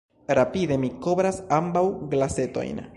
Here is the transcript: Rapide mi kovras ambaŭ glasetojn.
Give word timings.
Rapide 0.37 0.77
mi 0.85 0.89
kovras 1.05 1.39
ambaŭ 1.59 1.87
glasetojn. 2.15 2.87